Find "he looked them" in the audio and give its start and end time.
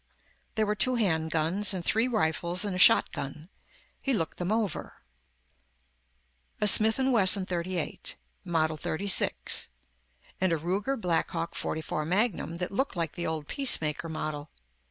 4.01-4.51